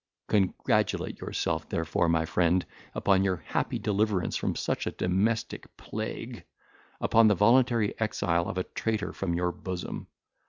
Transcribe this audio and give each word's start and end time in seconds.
Congratulate 0.29 1.21
yourself, 1.21 1.69
therefore, 1.69 2.09
my 2.09 2.25
friend, 2.25 2.65
upon 2.95 3.23
your 3.23 3.43
happy 3.45 3.77
deliverance 3.77 4.35
from 4.35 4.55
such 4.55 4.87
a 4.87 4.91
domestic 4.91 5.77
plague—upon 5.77 7.27
the 7.27 7.35
voluntary 7.35 7.93
exile 7.99 8.49
of 8.49 8.57
a 8.57 8.63
traitor 8.63 9.13
from 9.13 9.35
your 9.35 9.51
bosom. 9.51 10.07